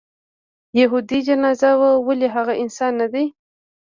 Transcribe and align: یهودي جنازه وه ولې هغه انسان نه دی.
یهودي 0.79 1.19
جنازه 1.27 1.71
وه 1.79 1.91
ولې 2.07 2.27
هغه 2.35 2.53
انسان 2.63 2.91
نه 3.01 3.07
دی. 3.13 3.25